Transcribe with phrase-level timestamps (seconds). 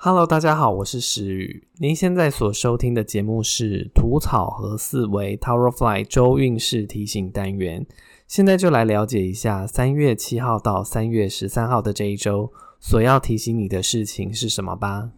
[0.00, 1.66] Hello，大家好，我是石宇。
[1.78, 7.84] 您现在所收听的节目是吐草和四维 Tower Fly 周运势提醒单元。
[8.28, 15.10] 现在就来了解一下三月七号到三月十三号的这一周所要提醒你的事情是什么吧。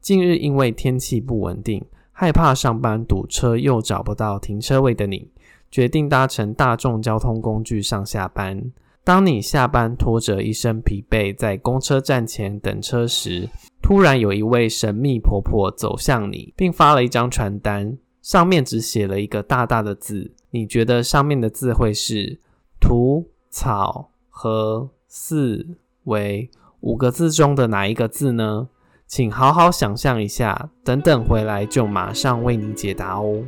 [0.00, 5.30] 近日因为天气不稳定，害怕上班堵车又找不到停车位的你，
[5.70, 8.72] 决定搭乘大众交通工具上下班。
[9.06, 13.48] 当你下班拖着一身疲惫在公车站前等车时，
[13.80, 20.34] 突然有一位神秘婆婆走向你，并发了一张传单，上面只写了一个大大的字。
[20.50, 22.40] 你觉得上面的字会是
[22.82, 25.64] “图草和四
[26.06, 26.50] 维”
[26.82, 28.66] 五个字中的哪一个字呢？
[29.06, 33.44] 请好好想象一下，等等回来就马上为你解答哦。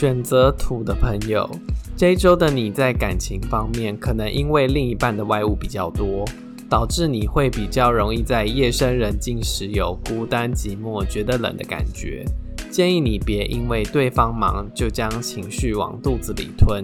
[0.00, 1.46] 选择土的朋友，
[1.94, 6.24] 这一周的你在感情方面，可能因为另一半的外物比较多，
[6.70, 12.24] 导致你会比较容易在夜深人静时有孤单寂寞、觉得冷的感觉。
[12.70, 16.82] 建议你别因为对方忙就将情绪往肚子里吞，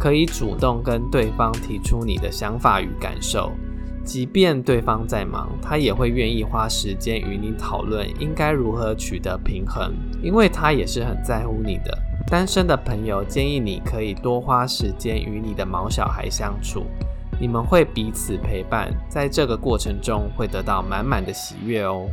[0.00, 3.52] 可以主动跟对方提出你的想法与感受，
[4.02, 11.98] 即便对方在忙，他也会愿意花时间与你讨论应该如何取得平衡，因为他也是很在乎你的。
[12.26, 16.84] 单身的朋友建议你可以多花时间与你的毛小孩相处，
[17.38, 22.08] 你们会彼此陪伴，在这个过程中会得到满满的喜悦哦。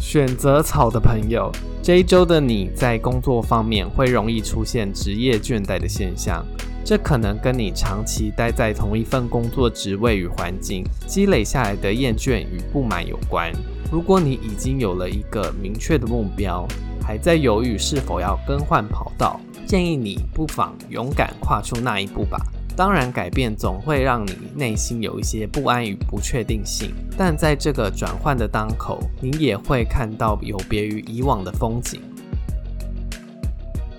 [0.00, 6.44] 选择草的朋友，这一周的你在工作方面会容易出现职业倦怠的现象，
[6.84, 13.52] 这可能跟你长期待在同一份工作职位与环境积累下来的厌倦与不满有关。
[13.92, 16.66] 如果你已经有了一个明确的目标，
[17.06, 22.38] 还在犹豫是否要更换跑道，建议你不妨勇敢跨出那一步吧。
[22.76, 32.00] 当然，改变总会让你内心有一些不安与不确定性，但在这个转换的当口，你也会看到有别于以往的风景。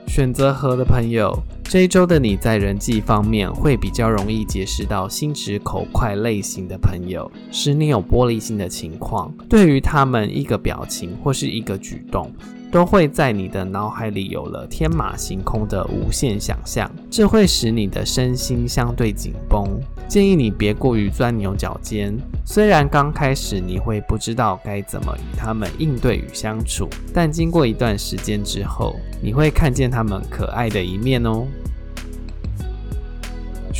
[0.07, 1.38] 选择和的朋友。
[1.67, 9.33] 这一周的你在人际方面会比较容易结识到心直口快类型的朋友，使你有玻璃心的情况。
[9.49, 12.31] 对于他们一个表情或是一个举动，
[12.75, 19.80] 都会在你的脑海里有了天马行空的无限想象，这会使你的身心相对紧绷。
[20.09, 22.13] 建议你别过于钻牛角尖。
[22.44, 31.47] 虽然刚开始你会不知道该怎么与他们应对与相处，但经过一段时间之后，你会看见他们可爱的一面哦。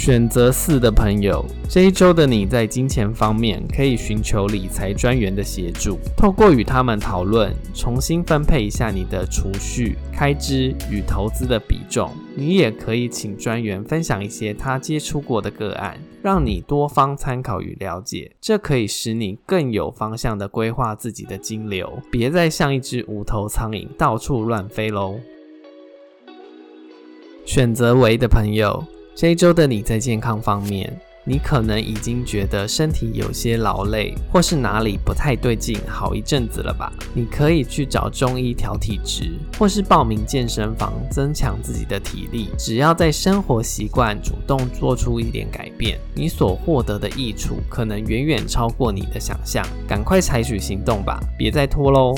[0.06, 12.12] 选择四的朋友，这一周的你在金钱方面可以寻求理财专员的协助，透过与他们讨论，重新分配一下你的储蓄、开支与投资的比重。
[12.36, 25.16] 你也可以请专员分享一些他接触过的个案，让你多方参考与了解，这可以使你更有方向的规划自己的金流，别再像一只无头苍蝇到处乱飞喽。
[27.44, 28.84] 选择为的朋友。
[29.16, 30.94] 这一周的你在健康方面，
[31.24, 36.92] 你可能已经觉得身体有些劳累，或是哪里不太对劲，好一阵子了吧？
[37.14, 42.50] 你可以去找中医调体质，或是报名健身房增强自己的体力。
[42.58, 49.66] 只要在生活习惯主动做出一点改变，你所获得的益处可能远远超过你的想象。
[49.88, 52.14] 赶快采取行动吧，别再拖喽！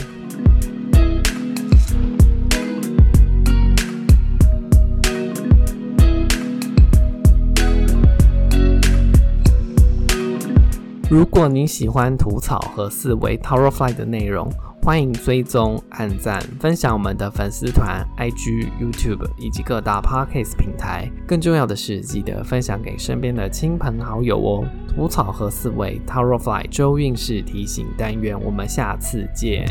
[11.09, 14.51] 如果您喜欢吐草和四维 Tower Fly 的内容，
[14.83, 21.09] 欢迎追踪、按赞、分享我们的粉丝团、IG、YouTube 以及各大 Podcast 平台。
[21.25, 24.65] 更重要的是，记得分享给身边的亲朋好友哦！
[24.89, 29.65] 吐草和四维 Tower Fly 周运势提醒单元，我们下次见。